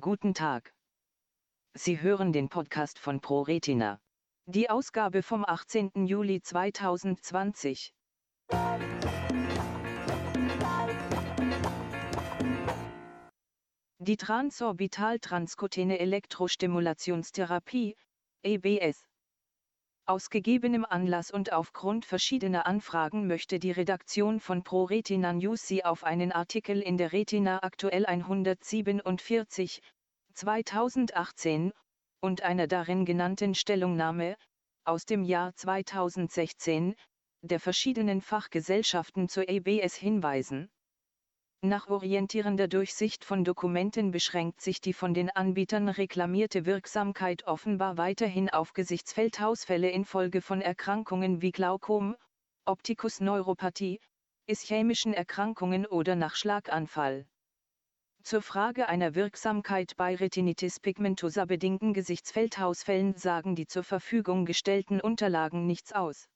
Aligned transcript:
Guten 0.00 0.32
Tag. 0.32 0.72
Sie 1.74 2.00
hören 2.00 2.32
den 2.32 2.48
Podcast 2.48 2.98
von 2.98 3.20
ProRetina. 3.20 4.00
Die 4.46 4.70
Ausgabe 4.70 5.22
vom 5.22 5.44
18. 5.44 6.06
Juli 6.06 6.40
2020. 6.40 7.92
Die 13.98 14.16
Transorbital-Transkutene 14.16 15.98
Elektrostimulationstherapie, 15.98 17.94
EBS. 18.42 19.09
Aus 20.06 20.28
gegebenem 20.28 20.84
Anlass 20.84 21.30
und 21.30 21.52
aufgrund 21.52 22.04
verschiedener 22.04 22.66
Anfragen 22.66 23.28
möchte 23.28 23.60
die 23.60 23.70
Redaktion 23.70 24.40
von 24.40 24.64
ProRetina 24.64 25.32
News 25.34 25.66
Sie 25.66 25.84
auf 25.84 26.02
einen 26.02 26.32
Artikel 26.32 26.80
in 26.80 26.96
der 26.96 27.12
Retina 27.12 27.62
aktuell 27.62 28.06
147, 28.06 29.80
2018, 30.34 31.72
und 32.20 32.42
einer 32.42 32.66
darin 32.66 33.04
genannten 33.04 33.54
Stellungnahme, 33.54 34.36
aus 34.84 35.04
dem 35.04 35.22
Jahr 35.22 35.54
2016, 35.54 36.96
der 37.42 37.60
verschiedenen 37.60 38.20
Fachgesellschaften 38.20 39.28
zur 39.28 39.48
EBS 39.48 39.94
hinweisen. 39.94 40.70
Nach 41.62 41.88
orientierender 41.88 42.68
Durchsicht 42.68 43.22
von 43.22 43.44
Dokumenten 43.44 44.12
beschränkt 44.12 44.62
sich 44.62 44.80
die 44.80 44.94
von 44.94 45.12
den 45.12 45.28
Anbietern 45.28 45.90
reklamierte 45.90 46.64
Wirksamkeit 46.64 47.46
offenbar 47.46 47.98
weiterhin 47.98 48.48
auf 48.48 48.72
Gesichtsfeldausfälle 48.72 49.90
infolge 49.90 50.40
von 50.40 50.62
Erkrankungen 50.62 51.42
wie 51.42 51.52
Glaukom, 51.52 52.16
Optikusneuropathie, 52.64 54.00
ischämischen 54.46 55.12
Erkrankungen 55.12 55.84
oder 55.84 56.16
nach 56.16 56.34
Schlaganfall. 56.34 57.26
Zur 58.22 58.40
Frage 58.40 58.88
einer 58.88 59.14
Wirksamkeit 59.14 59.98
bei 59.98 60.16
Retinitis 60.16 60.80
pigmentosa 60.80 61.44
bedingten 61.44 61.92
Gesichtsfeldausfällen 61.92 63.16
sagen 63.16 63.54
die 63.54 63.66
zur 63.66 63.84
Verfügung 63.84 64.46
gestellten 64.46 64.98
Unterlagen 64.98 65.66
nichts 65.66 65.92
aus. 65.92 66.26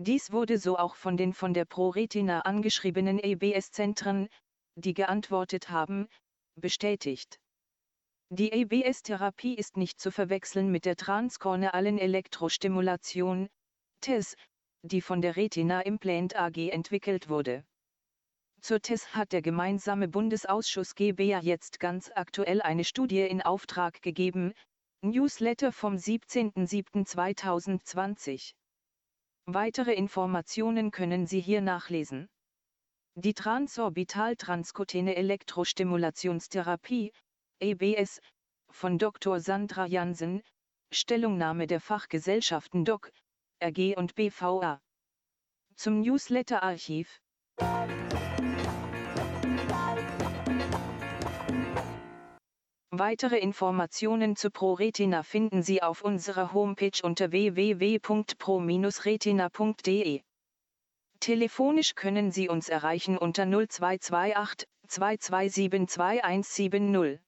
Dies 0.00 0.30
wurde 0.30 0.58
so 0.58 0.78
auch 0.78 0.94
von 0.94 1.16
den 1.16 1.32
von 1.32 1.52
der 1.52 1.64
ProRetina 1.64 2.42
angeschriebenen 2.42 3.18
EBS-Zentren, 3.18 4.28
die 4.76 4.94
geantwortet 4.94 5.70
haben, 5.70 6.06
bestätigt. 6.54 7.40
Die 8.30 8.52
EBS-Therapie 8.52 9.54
ist 9.54 9.76
nicht 9.76 9.98
zu 9.98 10.12
verwechseln 10.12 10.70
mit 10.70 10.84
der 10.84 10.94
transkornealen 10.94 11.98
Elektrostimulation, 11.98 13.48
TES, 14.00 14.36
die 14.82 15.00
von 15.00 15.20
der 15.20 15.34
Retina 15.34 15.80
Implant 15.80 16.36
AG 16.36 16.70
entwickelt 16.70 17.28
wurde. 17.28 17.64
Zur 18.60 18.80
TES 18.80 19.16
hat 19.16 19.32
der 19.32 19.42
gemeinsame 19.42 20.06
Bundesausschuss 20.06 20.94
GBA 20.94 21.40
jetzt 21.40 21.80
ganz 21.80 22.08
aktuell 22.14 22.62
eine 22.62 22.84
Studie 22.84 23.22
in 23.22 23.42
Auftrag 23.42 24.00
gegeben, 24.02 24.52
Newsletter 25.02 25.72
vom 25.72 25.94
17.07.2020. 25.94 28.52
Weitere 29.50 29.94
Informationen 29.94 30.90
können 30.90 31.26
Sie 31.26 31.40
hier 31.40 31.62
nachlesen. 31.62 32.28
Die 33.14 33.32
Transorbital-Transkutene 33.32 35.16
Elektrostimulationstherapie, 35.16 37.14
EBS, 37.58 38.20
von 38.70 38.98
Dr. 38.98 39.40
Sandra 39.40 39.86
Jansen, 39.86 40.42
Stellungnahme 40.92 41.66
der 41.66 41.80
Fachgesellschaften 41.80 42.84
DOC, 42.84 43.10
RG 43.64 43.96
und 43.96 44.14
BVA. 44.16 44.82
Zum 45.76 46.02
Newsletter-Archiv. 46.02 47.18
Weitere 52.98 53.38
Informationen 53.38 54.34
zu 54.34 54.50
ProRetina 54.50 55.22
finden 55.22 55.62
Sie 55.62 55.80
auf 55.82 56.02
unserer 56.02 56.52
Homepage 56.52 57.00
unter 57.02 57.30
www.pro-retina.de. 57.30 60.22
Telefonisch 61.20 61.94
können 61.94 62.32
Sie 62.32 62.48
uns 62.48 62.68
erreichen 62.68 63.16
unter 63.16 63.46
0228 63.46 64.66
2272 64.88 65.86
2170. 65.86 67.16